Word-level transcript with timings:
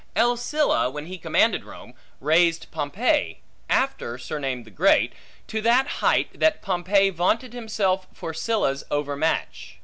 L. 0.15 0.35
Sylla, 0.35 0.89
when 0.89 1.05
he 1.05 1.19
commanded 1.19 1.63
Rome, 1.63 1.93
raised 2.19 2.71
Pompey 2.71 3.41
(after 3.69 4.17
surnamed 4.17 4.65
the 4.65 4.71
Great) 4.71 5.13
to 5.45 5.61
that 5.61 5.85
height, 6.01 6.39
that 6.39 6.63
Pompey 6.63 7.11
vaunted 7.11 7.53
himself 7.53 8.07
for 8.11 8.33
Sylla's 8.33 8.83
overmatch. 8.89 9.77